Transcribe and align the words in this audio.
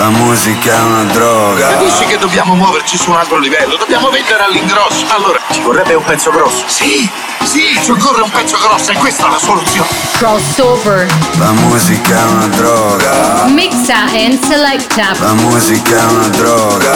La 0.00 0.08
musica 0.08 0.74
è 0.74 0.80
una 0.80 1.04
droga. 1.12 1.68
Capisci 1.72 2.06
che 2.06 2.16
dobbiamo 2.16 2.54
muoverci 2.54 2.96
su 2.96 3.10
un 3.10 3.16
altro 3.16 3.36
livello? 3.36 3.76
Dobbiamo 3.76 4.08
vendere 4.08 4.44
all'ingrosso. 4.44 5.04
Allora, 5.10 5.38
ci 5.50 5.60
vorrebbe 5.60 5.92
un 5.92 6.02
pezzo 6.02 6.30
grosso. 6.30 6.64
Sì, 6.68 7.06
sì, 7.44 7.78
ci 7.82 7.90
occorre 7.90 8.22
un 8.22 8.30
pezzo 8.30 8.56
grosso 8.56 8.92
e 8.92 8.94
questa 8.94 9.26
è 9.26 9.30
la 9.30 9.38
soluzione. 9.38 9.88
Crossover. 10.12 11.06
La 11.38 11.52
musica 11.52 12.18
è 12.18 12.24
una 12.30 12.46
droga. 12.46 13.44
Mixa 13.48 14.04
and 14.12 14.42
selecta. 14.42 15.14
La 15.18 15.34
musica 15.34 15.98
è 15.98 16.04
una 16.04 16.28
droga. 16.28 16.92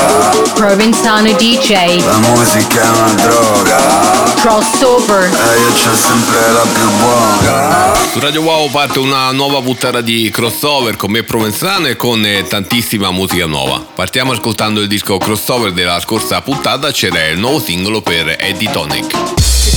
Provenzano 0.54 1.30
DJ. 1.32 2.02
La 2.04 2.18
musica 2.18 2.82
è 2.82 2.88
una 2.88 3.12
droga. 3.22 4.32
Crossover. 4.40 5.24
E 5.24 5.60
io 5.60 5.72
c'ho 5.72 5.94
sempre 5.94 6.52
la 6.52 6.66
più 6.72 6.88
buona. 6.98 7.92
Su 8.12 8.20
Radio 8.20 8.42
Wow 8.42 8.70
parte 8.70 8.98
una 8.98 9.32
nuova 9.32 9.60
puntata 9.60 10.00
di 10.00 10.30
crossover 10.30 10.96
con 10.96 11.10
me 11.10 11.22
Provenzano 11.22 11.88
e 11.88 11.96
con 11.96 12.24
eh, 12.24 12.46
tantissima 12.94 13.10
musica 13.10 13.46
nuova. 13.46 13.84
Partiamo 13.94 14.32
ascoltando 14.32 14.80
il 14.80 14.88
disco 14.88 15.18
crossover 15.18 15.72
della 15.72 15.98
scorsa 16.00 16.40
puntata, 16.42 16.90
c'era 16.92 17.26
il 17.26 17.38
nuovo 17.38 17.58
singolo 17.58 18.00
per 18.00 18.36
Eddie 18.38 18.70
Tonic. 18.70 19.73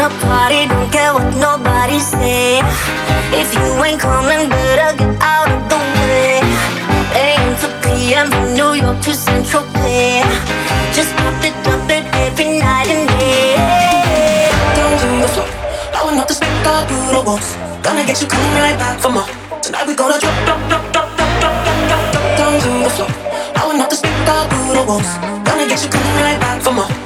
gonna 0.00 0.24
party, 0.24 0.66
don't 0.66 0.90
care 0.90 1.12
what 1.12 1.28
nobody 1.36 1.98
say. 2.00 2.60
If 3.36 3.52
you 3.52 3.68
ain't 3.84 4.00
coming, 4.00 4.48
better 4.48 4.96
get 4.96 5.12
out 5.20 5.48
of 5.52 5.60
the 5.68 5.76
way. 5.76 6.40
AM 7.20 7.52
to 7.60 7.68
PM 7.84 8.30
from 8.30 8.54
New 8.54 8.72
York 8.80 9.00
to 9.04 9.12
Central 9.12 9.64
Pay. 9.76 10.22
Just 10.96 11.12
pop 11.16 11.36
it 11.44 11.52
up 11.68 11.90
it 11.90 12.04
every 12.16 12.60
night 12.64 12.88
and 12.88 13.08
day. 13.18 13.56
Down 14.76 15.20
the 15.20 15.28
floor, 15.28 15.48
blowing 15.92 16.18
up 16.18 16.28
the 16.28 16.34
speaker 16.34 16.78
through 16.88 17.12
the 17.12 17.22
walls. 17.26 17.48
Gonna 17.82 18.04
get 18.06 18.20
you 18.22 18.28
coming 18.28 18.62
right 18.64 18.78
back 18.78 18.98
for 19.00 19.12
more. 19.12 19.28
Tonight 19.60 19.86
we 19.86 19.94
gonna 19.94 20.18
drop, 20.18 20.36
drop, 20.46 20.60
drop, 20.70 20.84
drop, 20.94 21.08
drop, 21.16 21.32
drop, 21.40 21.56
drop, 21.88 22.04
drop, 22.12 22.26
down 22.38 22.52
to 22.64 22.70
the 22.84 22.90
floor. 22.96 23.10
Blowing 23.54 23.80
up 23.82 23.90
the 23.90 23.96
speaker 23.96 24.40
through 24.48 24.74
the 24.78 24.84
walls. 24.88 25.10
Gonna 25.44 25.68
get 25.68 25.82
you 25.84 25.90
coming 25.90 26.24
right 26.24 26.40
back 26.40 26.62
for 26.62 26.72
more. 26.72 26.99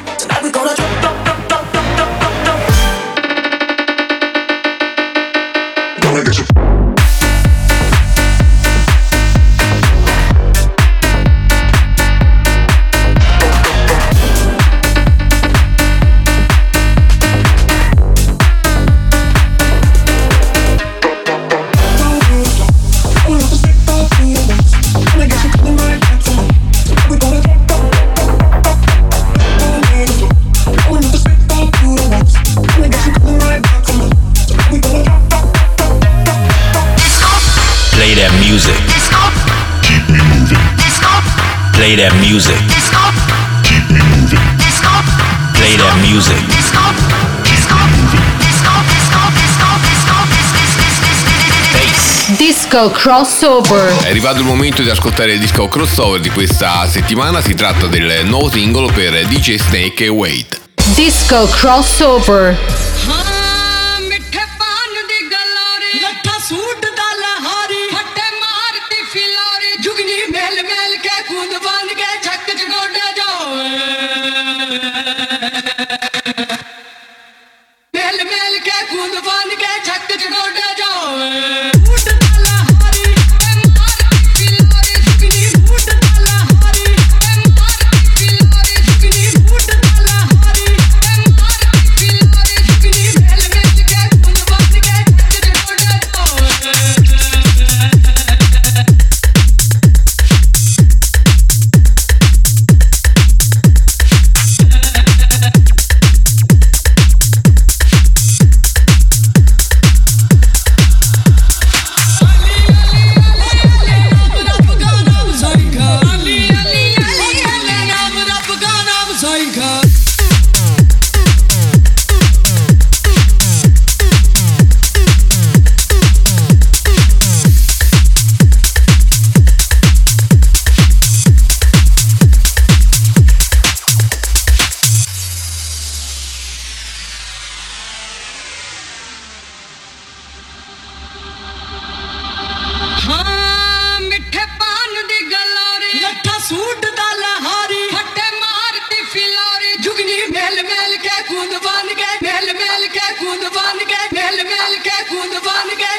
that 42.05 42.21
music. 42.21 42.59
Keep 43.65 43.89
it 43.89 44.05
moving. 44.05 44.39
Play 45.55 45.77
that 45.77 45.97
music. 46.03 46.37
Disco 52.37 52.91
Crossover. 52.91 54.03
È 54.03 54.11
arrivato 54.11 54.41
il 54.41 54.45
momento 54.45 54.83
di 54.83 54.91
ascoltare 54.91 55.33
il 55.33 55.39
disco 55.39 55.69
crossover 55.69 56.21
di 56.21 56.29
questa 56.29 56.87
settimana. 56.89 57.41
Si 57.41 57.55
tratta 57.55 57.87
del 57.87 58.27
nuovo 58.27 58.51
singolo 58.51 58.89
per 58.89 59.27
DJ 59.27 59.57
Snake 59.57 60.05
e 60.05 60.09
Wade. 60.09 60.61
Disco 60.95 61.49
Crossover. 61.49 62.84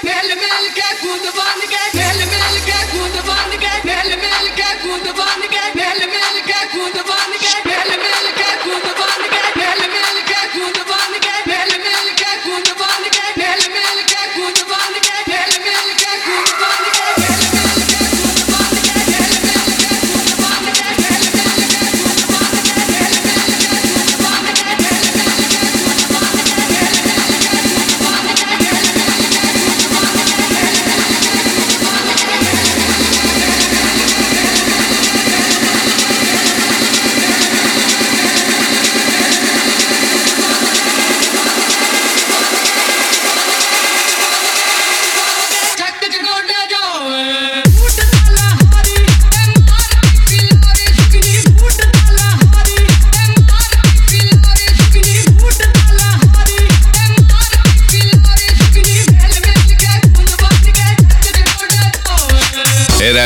ढेल 0.06 0.33
मेल 0.42 0.69
के 0.77 0.88
कूद 1.01 1.25
बन 1.38 1.65
के 1.74 1.75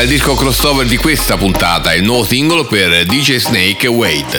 il 0.02 0.08
disco 0.08 0.34
crossover 0.34 0.86
di 0.86 0.96
questa 0.96 1.36
puntata, 1.36 1.92
il 1.92 2.02
nuovo 2.02 2.24
singolo 2.24 2.64
per 2.64 3.04
DJ 3.04 3.36
Snake 3.36 3.86
Wait. 3.86 4.38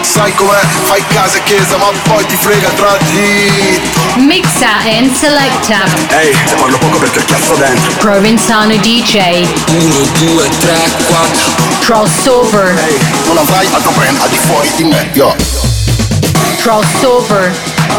Sai 0.00 0.32
com'è? 0.34 0.60
Fai 0.84 1.04
casa 1.08 1.36
e 1.36 1.42
chiesa, 1.42 1.76
ma 1.76 1.90
poi 2.04 2.24
ti 2.24 2.34
frega 2.36 2.68
tra 2.70 2.96
di. 3.10 3.78
Mixa 4.24 4.78
and 4.96 5.14
selecta. 5.14 5.84
Ehi, 6.18 6.28
hey, 6.28 6.54
parlo 6.56 6.78
poco 6.78 6.98
perché 6.98 7.22
cazzo 7.24 7.54
dentro. 7.56 7.92
Provinzano 7.98 8.74
DJ. 8.76 9.46
1, 9.68 9.94
2, 10.18 10.48
3, 10.60 10.74
4. 11.08 11.50
Crossover. 11.80 12.78
Ehi, 12.78 12.94
hey, 12.94 12.98
non 13.26 13.36
avrai 13.36 13.66
altro 13.72 13.90
brand 13.90 14.18
al 14.18 14.28
di 14.30 14.36
fuori 14.36 14.70
di 14.76 14.84
me, 14.84 15.10
yo. 15.12 15.36
Crossover. 16.58 17.69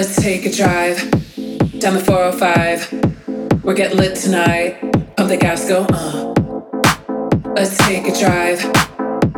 Let's 0.00 0.16
take 0.16 0.46
a 0.46 0.50
drive 0.50 0.96
down 1.78 1.92
the 1.92 2.00
405. 2.02 3.62
We're 3.62 3.74
getting 3.74 3.98
lit 3.98 4.16
tonight. 4.16 4.80
Pump 5.18 5.28
the 5.28 5.36
gas, 5.36 5.68
go 5.68 5.84
uh. 5.90 6.32
Let's 7.54 7.76
take 7.76 8.08
a 8.08 8.18
drive 8.18 8.62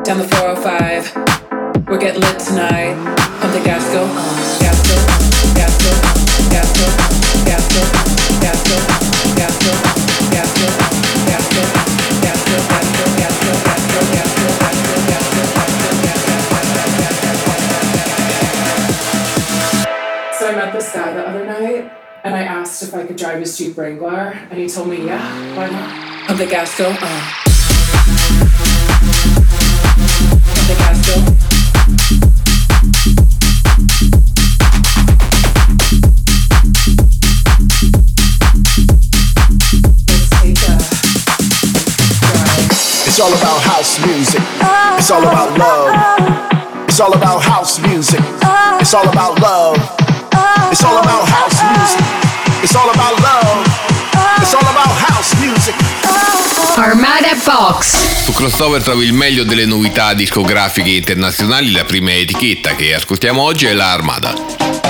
down 0.05 0.19
the 0.19 0.29
405. 0.29 1.89
We're 1.89 1.99
getting 1.99 2.21
lit 2.21 2.39
tonight. 2.39 2.95
Pump 3.41 3.53
the 3.53 3.61
gas, 3.65 3.85
go 3.93 4.05
uh. 4.05 4.61
Gas 4.61 4.87
go, 4.87 4.95
uh. 4.95 5.55
gas 5.57 5.83
go, 5.83 5.91
uh. 5.91 6.15
gas 6.53 6.71
go, 6.79 6.85
uh. 6.87 7.45
gas 7.45 7.67
go, 7.75 7.83
gas 8.41 8.63
go, 8.71 8.79
gas 8.87 9.09
go. 9.09 9.12
if 22.93 22.99
I 22.99 23.07
could 23.07 23.17
drive 23.17 23.41
his 23.41 23.57
Jeep 23.57 23.79
Wrangler, 23.79 24.37
and 24.51 24.59
he 24.59 24.69
told 24.69 24.89
me, 24.89 25.07
yeah, 25.07 25.57
why 25.57 25.71
not? 25.71 26.27
Pump 26.27 26.39
the 26.39 26.45
gas, 26.45 26.77
go 26.77 26.91
on. 26.91 26.99
Oh. 27.01 27.39
The. 30.69 30.75
It's 43.07 43.21
all 43.21 43.33
about 43.33 43.63
house 43.63 44.05
music. 44.05 44.43
It's 44.99 45.11
all 45.11 45.23
about 45.23 45.59
love. 45.59 46.89
It's 46.89 47.01
all 47.01 47.15
about 47.15 47.41
house 47.43 47.79
music. 47.81 48.21
It's 48.81 48.93
all 48.93 49.09
about 49.09 49.41
love. 49.41 49.79
It's 50.71 50.85
all 50.85 50.99
about 50.99 51.27
house 51.27 51.63
music. 51.79 52.02
It's 52.73 52.81
all 52.81 52.89
about 52.89 53.21
love. 53.21 53.67
It's 54.39 54.55
all 54.55 54.63
about 54.63 54.89
house 54.89 55.35
music. 55.37 55.75
Armada 56.79 57.37
Box. 57.45 58.23
Su 58.25 58.33
Crossover 58.33 58.83
trovi 58.83 59.05
il 59.05 59.13
meglio 59.13 59.45
delle 59.45 59.67
novità 59.67 60.15
discografiche 60.15 60.89
internazionali. 60.89 61.71
La 61.71 61.85
prima 61.85 62.15
etichetta 62.15 62.75
che 62.75 62.95
ascoltiamo 62.95 63.43
oggi 63.43 63.67
è 63.67 63.75
la 63.75 63.93
Armada. 63.93 64.82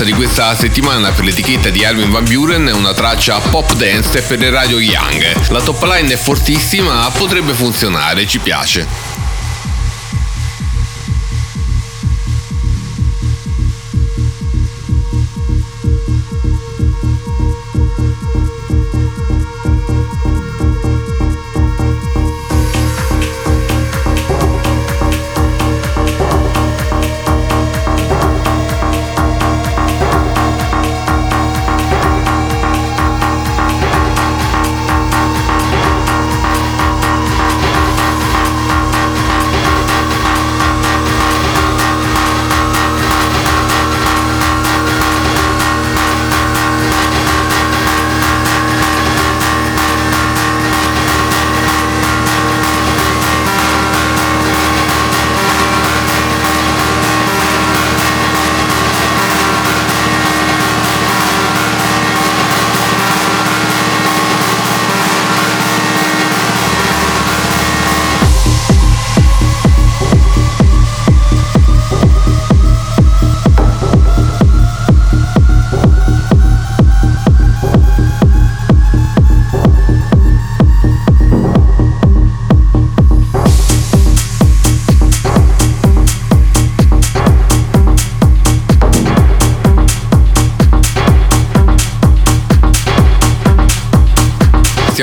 proposta 0.00 0.04
di 0.04 0.12
questa 0.12 0.54
settimana 0.54 1.10
per 1.10 1.24
l'etichetta 1.24 1.68
di 1.68 1.84
Alvin 1.84 2.10
Van 2.10 2.24
Buren 2.24 2.66
è 2.66 2.72
una 2.72 2.94
traccia 2.94 3.38
pop 3.38 3.74
dance 3.74 4.22
per 4.22 4.38
le 4.38 4.50
radio 4.50 4.78
Young. 4.78 5.48
La 5.50 5.60
top 5.60 5.82
line 5.84 6.12
è 6.12 6.16
fortissima, 6.16 7.10
potrebbe 7.10 7.52
funzionare, 7.52 8.26
ci 8.26 8.38
piace. 8.38 9.09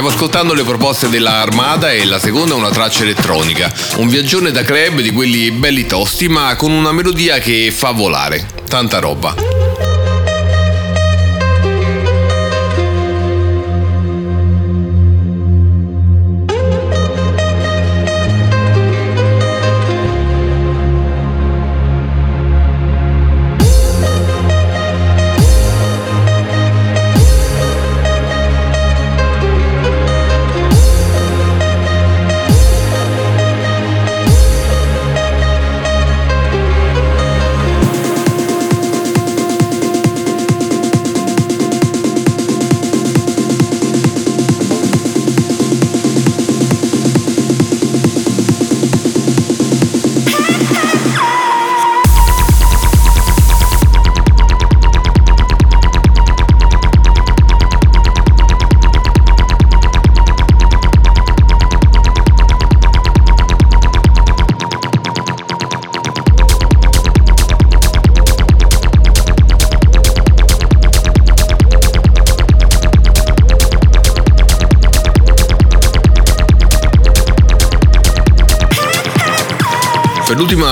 Stiamo 0.07 0.23
ascoltando 0.23 0.53
le 0.53 0.63
proposte 0.63 1.09
della 1.09 1.41
Armada 1.41 1.91
e 1.91 2.05
la 2.05 2.17
seconda 2.17 2.53
è 2.53 2.57
una 2.57 2.69
traccia 2.69 3.03
elettronica, 3.03 3.69
un 3.97 4.07
viaggione 4.07 4.51
da 4.51 4.63
club 4.63 5.01
di 5.01 5.11
quelli 5.11 5.51
belli 5.51 5.85
tosti 5.85 6.29
ma 6.29 6.55
con 6.55 6.71
una 6.71 6.93
melodia 6.93 7.39
che 7.39 7.71
fa 7.71 7.91
volare. 7.91 8.47
Tanta 8.69 8.99
roba. 8.99 9.56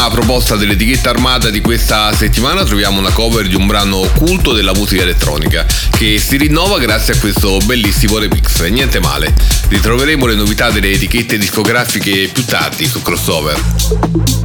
Proposta 0.09 0.55
dell'etichetta 0.55 1.09
armata 1.09 1.49
di 1.49 1.61
questa 1.61 2.13
settimana 2.13 2.63
troviamo 2.63 2.99
una 2.99 3.11
cover 3.11 3.47
di 3.47 3.55
un 3.55 3.65
brano 3.65 3.97
occulto 3.97 4.53
della 4.53 4.73
musica 4.73 5.01
elettronica 5.01 5.65
che 5.91 6.19
si 6.19 6.37
rinnova 6.37 6.77
grazie 6.79 7.13
a 7.13 7.17
questo 7.17 7.57
bellissimo 7.65 8.17
remix. 8.17 8.61
Niente 8.67 8.99
male, 8.99 9.33
ritroveremo 9.69 10.25
le 10.25 10.35
novità 10.35 10.69
delle 10.69 10.91
etichette 10.91 11.37
discografiche 11.37 12.29
più 12.31 12.45
tardi 12.45 12.85
su 12.85 13.01
Crossover. 13.01 14.44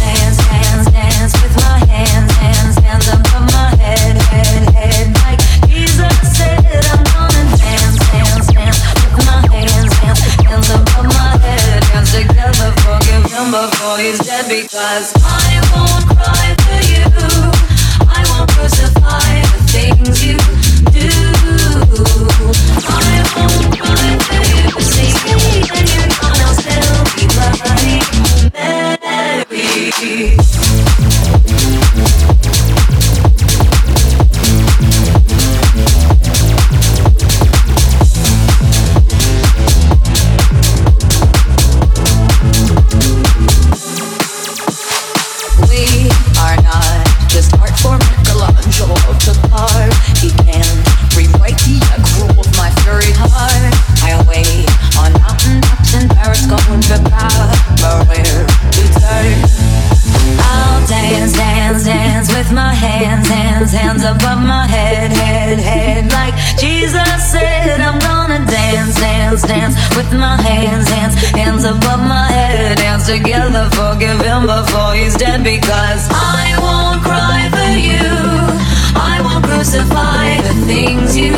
him 13.53 13.69
before 13.69 13.97
he's 13.97 14.19
dead 14.19 14.45
because 14.47 15.13
I 15.23 15.61
won't 15.71 16.05
cry 16.17 16.55
for 16.63 16.79
you. 16.91 17.03
I 18.07 18.23
won't 18.29 18.49
crucify 18.51 19.41
the 19.51 19.59
things 19.71 20.23
you 20.25 20.37
do. 20.91 21.09
I 22.87 23.23
won't 23.35 23.79
cry 23.79 24.09
for 24.25 24.43
you. 24.51 24.63
You're 24.71 24.91
still 24.91 25.41
be 29.49 30.70
hands, 63.71 64.03
hands 64.03 64.03
above 64.03 64.41
my 64.41 64.67
head, 64.67 65.11
head, 65.11 65.59
head. 65.59 66.11
Like 66.11 66.35
Jesus 66.57 67.31
said, 67.31 67.79
I'm 67.79 67.99
gonna 67.99 68.45
dance, 68.45 68.95
dance, 68.99 69.43
dance 69.43 69.75
with 69.95 70.11
my 70.13 70.39
hands, 70.41 70.89
hands, 70.89 71.15
hands 71.31 71.63
above 71.63 71.99
my 71.99 72.27
head, 72.27 72.79
hands 72.79 73.07
together. 73.07 73.69
Forgive 73.71 74.19
him 74.21 74.47
before 74.47 74.93
he's 74.95 75.15
dead 75.15 75.43
because 75.43 76.07
I 76.11 76.55
won't 76.59 77.01
cry 77.03 77.49
for 77.55 77.71
you. 77.77 78.11
I 78.95 79.21
won't 79.23 79.45
crucify 79.45 80.41
the 80.47 80.55
things 80.65 81.15
you 81.17 81.35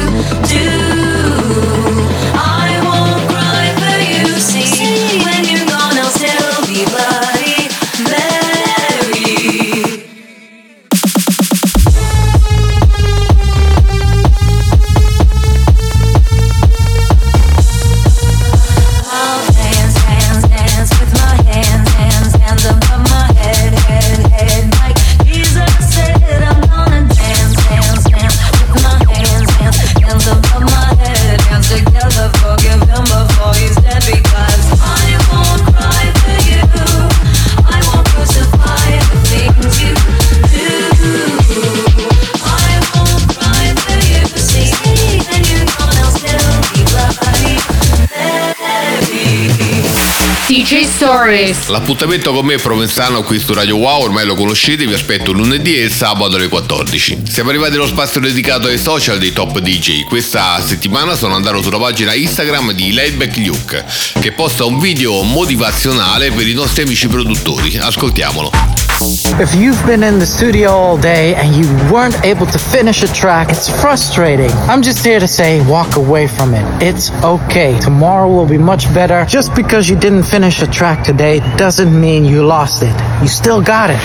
do. 0.47 1.92
Stories. 51.23 51.67
L'appuntamento 51.67 52.33
con 52.33 52.45
me 52.45 52.57
Provenzano 52.57 53.23
qui 53.23 53.39
su 53.39 53.53
Radio 53.53 53.77
Wow, 53.77 54.01
ormai 54.01 54.25
lo 54.25 54.35
conoscete, 54.35 54.85
vi 54.85 54.93
aspetto 54.93 55.31
lunedì 55.31 55.79
e 55.79 55.89
sabato 55.89 56.35
alle 56.35 56.49
14. 56.49 57.21
Siamo 57.29 57.49
arrivati 57.49 57.75
allo 57.75 57.87
spazio 57.87 58.19
dedicato 58.19 58.67
ai 58.67 58.77
social 58.77 59.19
dei 59.19 59.31
top 59.31 59.59
DJ. 59.59 60.03
Questa 60.03 60.61
settimana 60.61 61.15
sono 61.15 61.35
andato 61.35 61.61
sulla 61.61 61.79
pagina 61.79 62.13
Instagram 62.13 62.73
di 62.73 62.91
Laidback 62.91 63.37
Luke, 63.37 63.85
che 64.19 64.33
posta 64.33 64.65
un 64.65 64.79
video 64.79 65.21
motivazionale 65.23 66.29
per 66.31 66.45
i 66.45 66.53
nostri 66.53 66.81
amici 66.83 67.07
produttori. 67.07 67.77
Ascoltiamolo. 67.77 68.72
If 69.05 69.53
you've 69.55 69.85
been 69.85 70.01
in 70.01 70.17
the 70.19 70.25
studio 70.25 70.69
all 70.69 70.97
day 70.97 71.35
and 71.35 71.53
you 71.53 71.65
weren't 71.91 72.23
able 72.23 72.45
to 72.45 72.57
finish 72.57 73.03
a 73.03 73.07
track, 73.07 73.49
it's 73.49 73.67
frustrating. 73.81 74.49
I'm 74.69 74.81
just 74.81 75.03
here 75.03 75.19
to 75.19 75.27
say, 75.27 75.59
walk 75.67 75.97
away 75.97 76.27
from 76.27 76.53
it. 76.53 76.63
It's 76.81 77.11
okay. 77.23 77.77
Tomorrow 77.79 78.29
will 78.29 78.47
be 78.47 78.57
much 78.57 78.85
better. 78.93 79.25
Just 79.25 79.53
because 79.55 79.89
you 79.89 79.99
didn't 79.99 80.23
finish 80.23 80.61
a 80.61 80.67
track 80.67 81.03
today 81.03 81.39
doesn't 81.57 81.99
mean 81.99 82.23
you 82.23 82.45
lost 82.45 82.81
it. 82.81 82.95
You 83.21 83.27
still 83.27 83.61
got 83.61 83.89
it. 83.89 83.99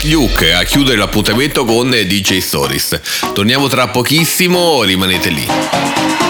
Laidback 0.00 0.04
Luke 0.04 0.54
a 0.54 0.62
chiudere 0.62 0.96
l'appuntamento 0.96 1.64
con 1.64 1.90
DJ 1.90 2.38
Stories. 2.38 3.00
Torniamo 3.34 3.68
tra 3.68 3.88
pochissimo, 3.88 4.82
rimanete 4.82 5.28
lì. 5.28 5.46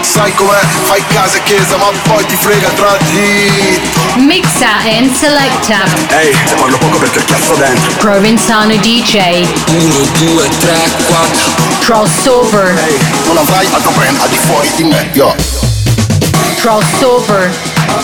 Sai 0.01 0.33
com'è, 0.33 0.59
fai 0.83 1.03
casa 1.07 1.37
e 1.37 1.43
chiesa 1.43 1.77
ma 1.77 1.85
poi 2.03 2.25
ti 2.25 2.35
frega 2.35 2.69
tra 2.69 2.97
dito 3.11 4.17
Mixa 4.17 4.77
and 4.97 5.13
selecta. 5.13 5.85
Ehi, 6.09 6.35
te 6.47 6.55
parlo 6.55 6.77
poco 6.77 6.97
perché 6.97 7.19
ho 7.19 7.23
chiasso 7.23 7.53
dentro 7.55 7.91
Provenzano 7.97 8.75
DJ. 8.75 9.47
1, 9.67 9.93
2, 10.17 10.49
3, 10.59 10.77
4 11.05 11.51
Crossover. 11.79 12.77
Ehi, 12.77 12.97
non 13.27 13.37
avrai 13.37 13.67
altro 13.71 13.91
brand 13.91 14.19
al 14.19 14.29
di 14.29 14.37
fuori 14.37 14.69
di 14.75 14.83
me, 14.83 15.09
yo 15.13 15.35
Crossover. 16.57 17.70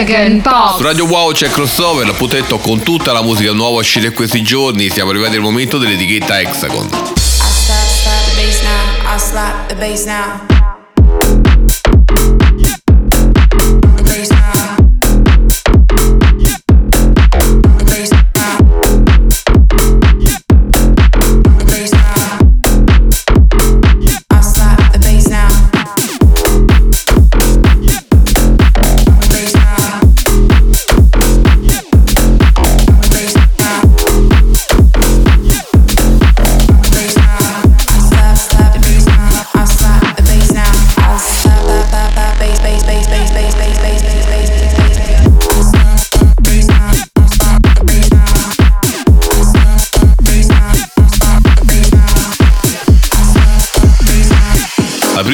Hexagon 0.00 0.40
Box. 0.40 0.76
Su 0.76 0.82
Radio 0.82 1.04
Wow 1.06 1.32
c'è 1.32 1.50
crossover, 1.50 2.06
l'appuntamento 2.06 2.58
con 2.58 2.82
tutta 2.82 3.12
la 3.12 3.22
musica 3.22 3.52
nuova 3.52 3.80
uscita 3.80 4.06
in 4.06 4.14
questi 4.14 4.42
giorni. 4.42 4.88
Siamo 4.88 5.10
arrivati 5.10 5.36
al 5.36 5.42
momento 5.42 5.76
dell'etichetta 5.76 6.40
Hexagon. 6.40 6.88
slap, 6.88 7.16
slap 7.18 8.24
the 8.28 8.42
bass 8.42 8.62
now. 8.62 9.14
I 9.14 9.18
slap 9.18 9.68
the 9.68 9.74
bass 9.74 10.04
now. 10.04 10.59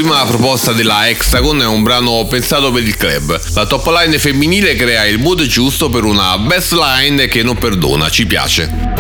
Prima 0.03 0.27
proposta 0.27 0.73
della 0.73 1.09
Hexagon 1.09 1.63
è 1.63 1.65
un 1.65 1.83
brano 1.83 2.27
pensato 2.27 2.71
per 2.71 2.83
il 2.83 2.99
club. 2.99 3.41
La 3.55 3.65
top 3.65 3.87
line 3.87 4.19
femminile 4.19 4.75
crea 4.75 5.07
il 5.07 5.19
mood 5.19 5.47
giusto 5.47 5.89
per 5.89 6.05
una 6.05 6.37
best 6.37 6.73
line 6.73 7.29
che 7.29 7.43
non 7.43 7.57
perdona, 7.57 8.11
ci 8.11 8.27
piace. 8.27 8.96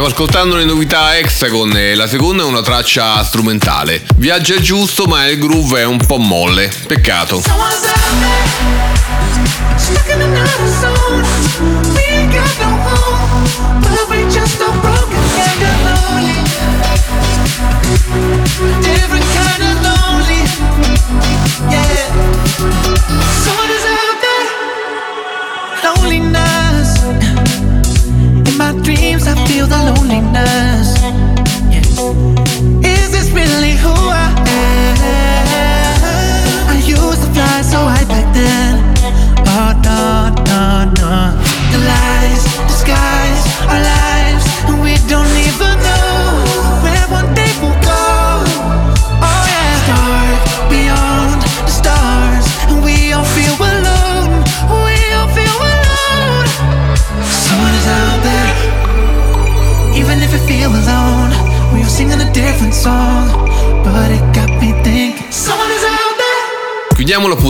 Stiamo 0.00 0.16
ascoltando 0.16 0.56
le 0.56 0.64
novità 0.64 1.18
Hexagon 1.18 1.76
e 1.76 1.94
la 1.94 2.06
seconda 2.06 2.42
è 2.42 2.46
una 2.46 2.62
traccia 2.62 3.22
strumentale. 3.22 4.02
Viaggia 4.16 4.58
giusto 4.58 5.04
ma 5.04 5.26
il 5.26 5.38
groove 5.38 5.80
è 5.80 5.84
un 5.84 5.98
po' 5.98 6.16
molle. 6.16 6.72
Peccato. 6.86 7.42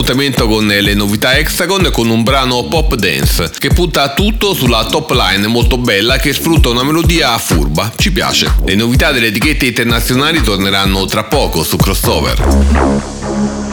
Chiudiamo 0.01 0.21
l'appuntamento 0.31 0.47
con 0.47 0.65
le 0.65 0.93
novità 0.95 1.37
Hexagon 1.37 1.89
con 1.91 2.09
un 2.09 2.23
brano 2.23 2.63
pop 2.63 2.95
dance 2.95 3.51
che 3.59 3.69
punta 3.69 4.13
tutto 4.13 4.55
sulla 4.55 4.85
top 4.85 5.11
line 5.11 5.45
molto 5.45 5.77
bella 5.77 6.17
che 6.17 6.33
sfrutta 6.33 6.69
una 6.69 6.83
melodia 6.83 7.37
furba, 7.37 7.91
ci 7.95 8.11
piace. 8.11 8.51
Le 8.65 8.73
novità 8.73 9.11
delle 9.11 9.27
etichette 9.27 9.67
internazionali 9.67 10.41
torneranno 10.41 11.05
tra 11.05 11.25
poco 11.25 11.63
su 11.63 11.75
crossover. 11.77 13.70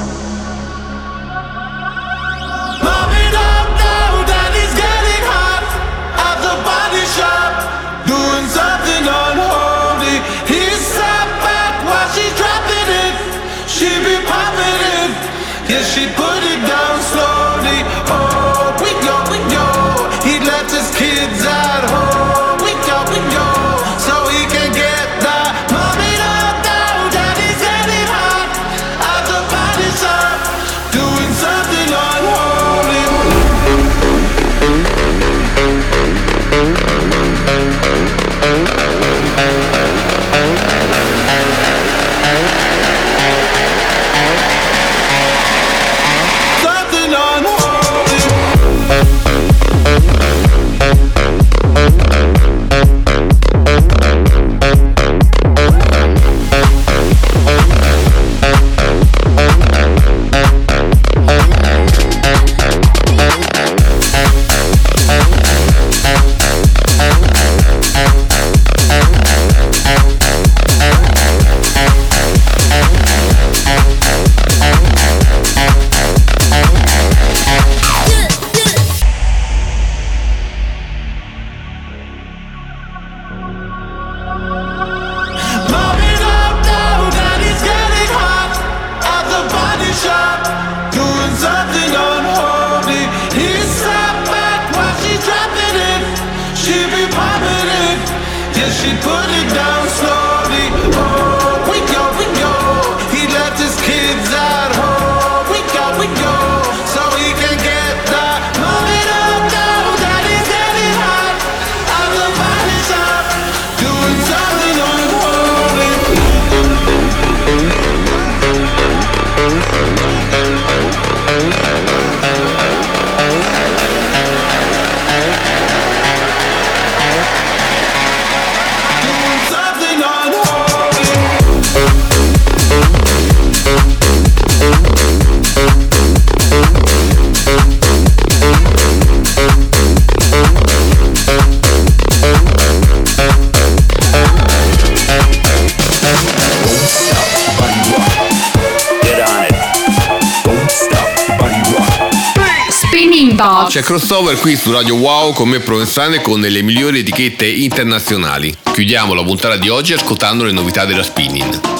C'è 153.78 153.84
crossover 153.84 154.36
qui 154.40 154.56
su 154.56 154.72
Radio 154.72 154.96
Wow 154.96 155.32
con 155.32 155.50
me 155.50 155.60
Provenzane 155.60 156.20
con 156.20 156.40
le 156.40 156.62
migliori 156.62 156.98
etichette 156.98 157.46
internazionali. 157.46 158.52
Chiudiamo 158.72 159.14
la 159.14 159.22
puntata 159.22 159.56
di 159.56 159.68
oggi 159.68 159.92
ascoltando 159.92 160.42
le 160.42 160.50
novità 160.50 160.84
della 160.84 161.04
spinning. 161.04 161.77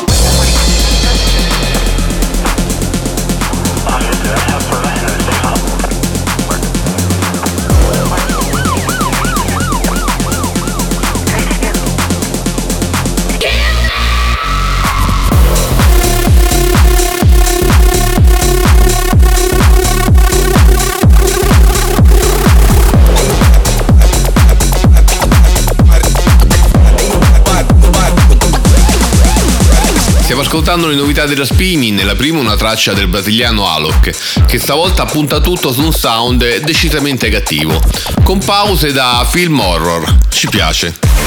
Ascoltando 30.49 30.87
le 30.89 30.95
novità 30.95 31.27
della 31.27 31.45
spinning, 31.45 32.03
la 32.05 32.15
prima 32.15 32.39
una 32.39 32.57
traccia 32.57 32.95
del 32.95 33.07
brasiliano 33.07 33.69
Alok, 33.69 34.47
che 34.47 34.59
stavolta 34.59 35.05
punta 35.05 35.41
tutto 35.41 35.75
su 35.75 35.83
un 35.83 35.93
sound 35.93 36.61
decisamente 36.61 37.29
cattivo, 37.29 37.79
con 38.23 38.39
pause 38.39 38.91
da 38.91 39.27
film 39.29 39.61
horror. 39.61 40.17
Ci 40.31 40.49
piace. 40.49 41.18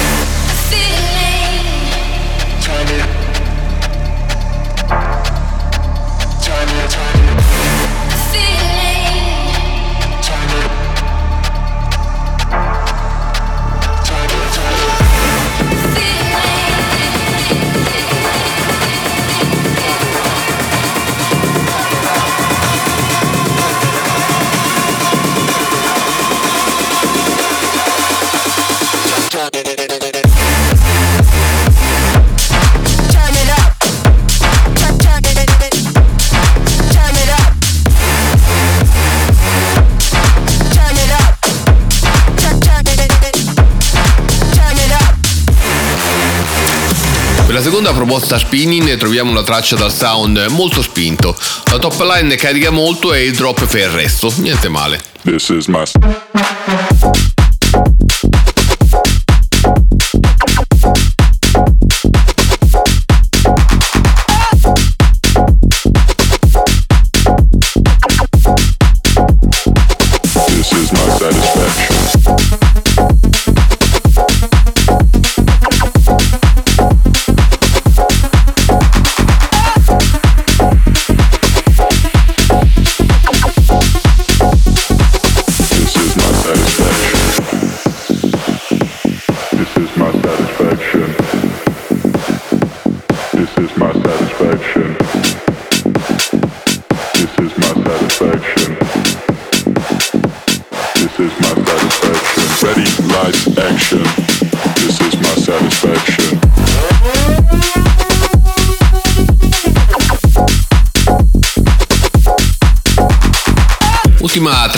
Per 47.51 47.59
la 47.59 47.65
seconda 47.65 47.91
proposta 47.91 48.37
spinning 48.37 48.95
troviamo 48.95 49.29
una 49.29 49.43
traccia 49.43 49.75
dal 49.75 49.91
sound 49.91 50.45
molto 50.51 50.81
spinto. 50.81 51.37
La 51.65 51.79
top 51.79 51.99
line 51.99 52.33
carica 52.37 52.69
molto 52.69 53.11
e 53.11 53.25
il 53.25 53.35
drop 53.35 53.65
fa 53.65 53.77
il 53.77 53.89
resto, 53.89 54.33
niente 54.37 54.69
male. 54.69 55.03
This 55.23 55.49
is 55.49 55.65
my. 55.67 55.83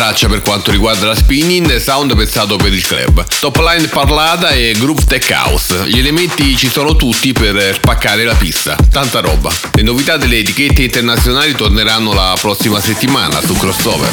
traccia 0.03 0.27
per 0.27 0.41
quanto 0.41 0.69
riguarda 0.69 1.05
la 1.05 1.15
spinning, 1.15 1.71
e 1.71 1.79
sound 1.79 2.13
pensato 2.13 2.57
per 2.57 2.73
il 2.73 2.85
club. 2.85 3.23
Top 3.39 3.55
line 3.55 3.87
parlata 3.87 4.49
e 4.49 4.75
groove 4.77 5.05
tech 5.05 5.29
house. 5.29 5.87
Gli 5.87 5.97
elementi 5.97 6.57
ci 6.57 6.69
sono 6.69 6.97
tutti 6.97 7.31
per 7.31 7.75
spaccare 7.75 8.25
la 8.25 8.33
pista. 8.33 8.75
Tanta 8.91 9.21
roba. 9.21 9.49
Le 9.71 9.81
novità 9.81 10.17
delle 10.17 10.39
etichette 10.39 10.83
internazionali 10.83 11.55
torneranno 11.55 12.11
la 12.11 12.35
prossima 12.37 12.81
settimana 12.81 13.39
su 13.39 13.55
Crossover. 13.55 14.11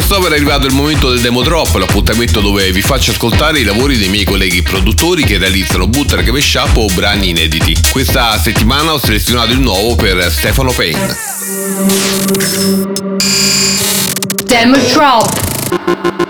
crossover 0.00 0.32
è 0.32 0.36
arrivato 0.36 0.66
il 0.66 0.72
momento 0.72 1.10
del 1.10 1.20
Demo 1.20 1.42
Drop, 1.42 1.74
l'appuntamento 1.74 2.40
dove 2.40 2.72
vi 2.72 2.80
faccio 2.80 3.10
ascoltare 3.10 3.60
i 3.60 3.64
lavori 3.64 3.98
dei 3.98 4.08
miei 4.08 4.24
colleghi 4.24 4.62
produttori 4.62 5.24
che 5.24 5.36
realizzano 5.36 5.86
bootleg 5.86 6.28
mashup 6.30 6.76
o 6.76 6.86
brani 6.94 7.28
inediti. 7.30 7.76
Questa 7.90 8.38
settimana 8.38 8.94
ho 8.94 8.98
selezionato 8.98 9.52
il 9.52 9.60
nuovo 9.60 9.96
per 9.96 10.30
Stefano 10.32 10.72
Payne. 10.72 11.16
Demo 14.46 14.76
Drop 14.92 16.29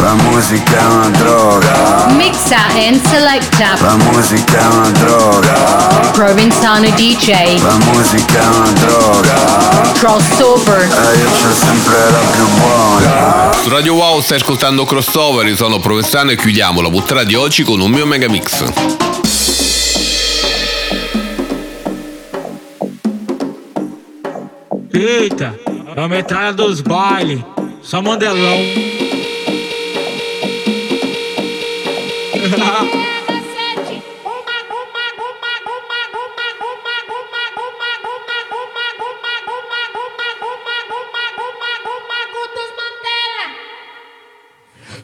La 0.00 0.14
musica 0.14 0.78
è 0.78 0.84
una 0.84 1.08
droga. 1.10 2.06
Mixa 2.16 2.56
and 2.74 3.00
selecta. 3.06 3.76
La 3.80 3.96
musica 3.96 4.58
è 4.58 4.66
una 4.74 4.90
droga. 4.90 5.52
Provenzano 6.12 6.88
DJ. 6.90 7.60
La 7.62 7.76
musica 7.92 8.40
è 8.40 8.46
una 8.46 8.70
droga. 8.70 9.92
Crossover. 9.94 10.80
E 10.80 11.18
io 11.18 11.30
c'ho 11.30 11.54
sempre 11.54 12.10
la 12.10 12.18
più 12.32 12.48
buona. 12.58 13.52
Su 13.62 13.68
Radio 13.68 13.94
Wow 13.94 14.20
stai 14.20 14.38
ascoltando 14.38 14.84
Crossover, 14.84 15.46
io 15.46 15.56
sono 15.56 15.78
Provenzano 15.78 16.30
e 16.30 16.36
chiudiamo 16.36 16.80
la 16.80 16.90
puntata 16.90 17.24
di 17.24 17.34
oggi 17.34 17.62
con 17.62 17.80
un 17.80 17.90
mio 17.90 18.06
mega 18.06 18.28
mix. 18.28 18.64
Eita, 24.94 25.54
é 25.96 26.00
a 26.00 26.08
metralha 26.08 26.52
dos 26.52 26.80
bailes. 26.80 27.40
Só 27.82 28.00
mandelão. 28.00 29.01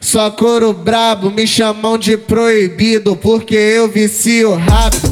Só 0.01 0.31
couro 0.31 0.73
brabo, 0.73 1.29
me 1.29 1.45
chamam 1.45 1.97
de 1.97 2.17
proibido 2.17 3.15
porque 3.15 3.55
eu 3.55 3.87
vicio 3.87 4.55
rápido. 4.55 5.08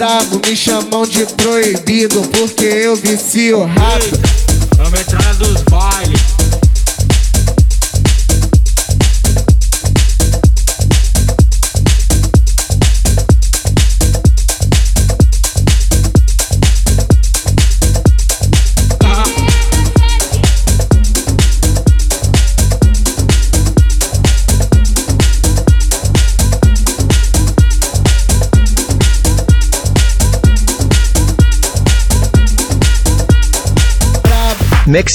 Brabo, 0.00 0.40
me 0.46 0.56
chamam 0.56 1.02
de 1.06 1.26
proibido 1.26 2.22
porque 2.32 2.64
eu 2.64 2.96
vicio 2.96 3.66
rápido. 3.66 4.18
A 4.78 4.88
metralha 4.88 5.34
dos 5.34 5.60
bailes. 5.64 6.29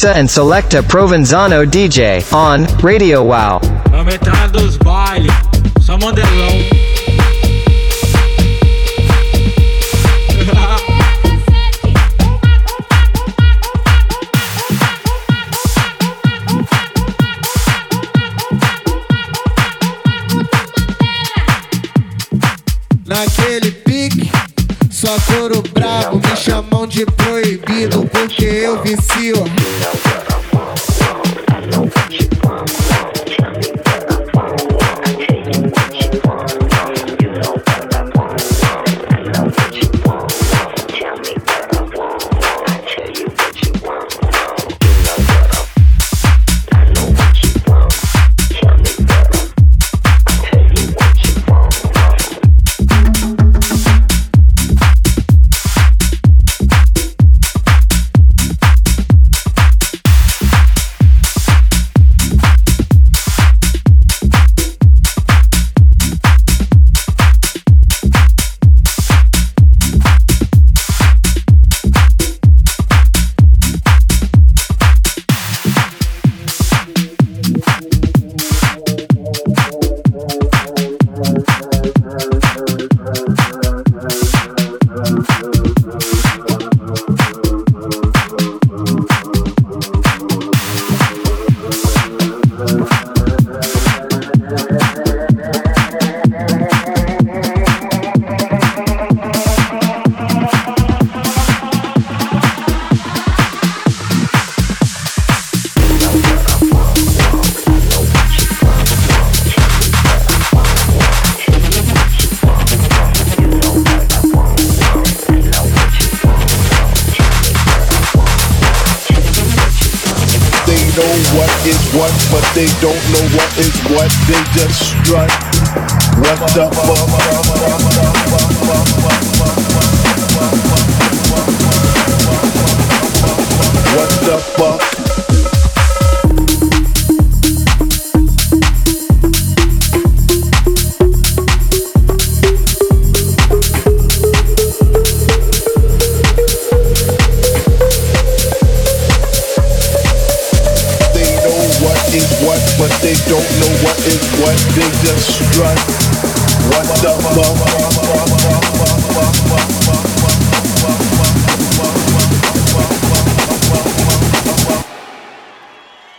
Mixa 0.06 0.14
and 0.14 0.30
Selecta 0.30 0.84
Provenzano 0.84 1.66
DJ 1.66 2.22
on 2.32 2.68
Radio 2.84 3.24
Wow. 3.24 3.60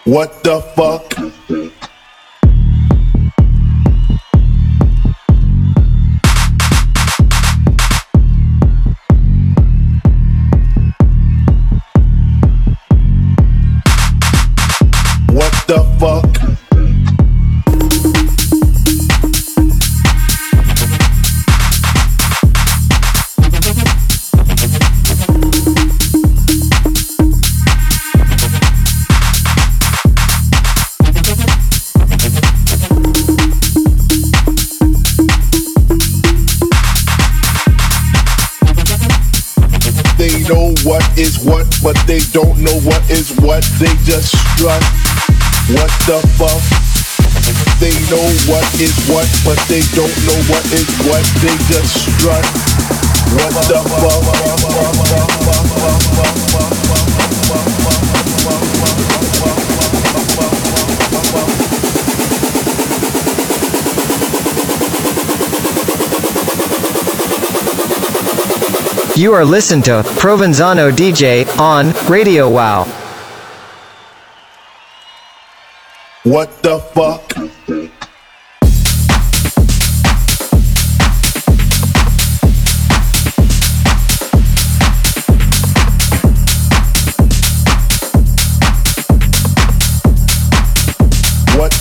What 0.06 0.44
the 0.44 0.60
fuck? 0.60 1.15
Is 48.80 48.92
what, 49.08 49.26
but 49.44 49.58
they 49.68 49.80
don't 49.94 50.12
know 50.26 50.38
what 50.52 50.64
is 50.72 50.88
what. 51.08 51.24
They 51.40 51.56
just 51.72 51.92
strut. 52.04 52.44
What 53.32 53.52
the 53.68 53.86
You 69.16 69.32
are 69.32 69.46
listening 69.46 69.82
to 69.84 70.02
Provenzano 70.18 70.92
DJ 70.92 71.46
on 71.58 71.94
Radio 72.10 72.50
Wow. 72.50 72.84
What 76.24 76.62
the 76.62 76.80
fuck? 76.80 77.25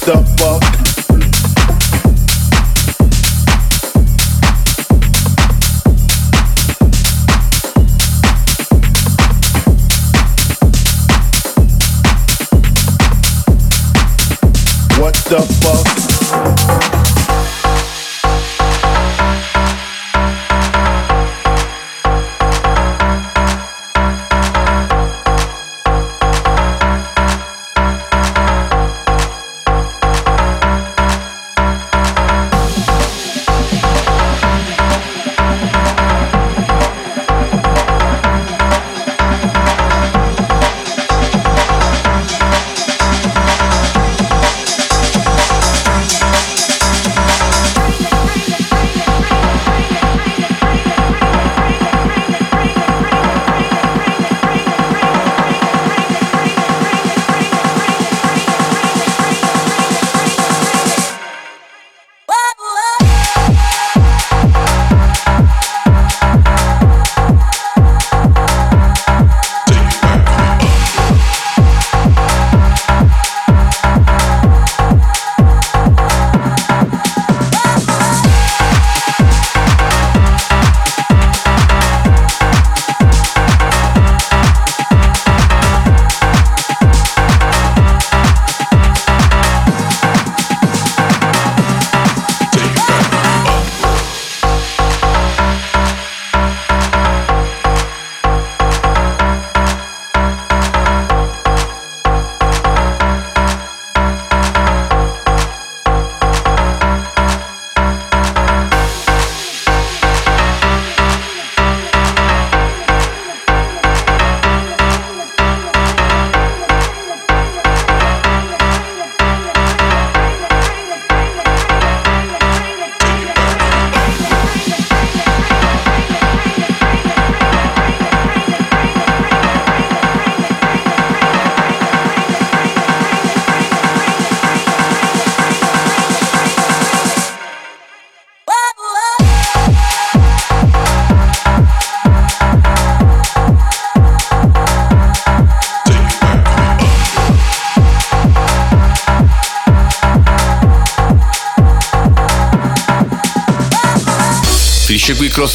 The 0.05 0.23
fuck? 0.37 0.54